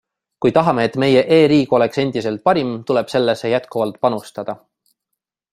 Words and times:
Kui 0.45 0.53
tahame, 0.53 0.85
et 0.89 0.95
meie 1.03 1.21
e-riik 1.35 1.75
oleks 1.79 2.01
endiselt 2.05 2.43
parim, 2.49 2.73
tuleb 2.91 3.15
sellesse 3.15 3.55
jätkuvalt 3.55 4.05
panustada. 4.07 4.61